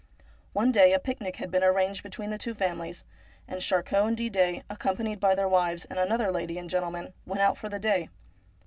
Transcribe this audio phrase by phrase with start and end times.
[0.53, 3.03] One day a picnic had been arranged between the two families,
[3.47, 7.55] and Charcot and Didet, accompanied by their wives and another lady and gentleman, went out
[7.55, 8.09] for the day.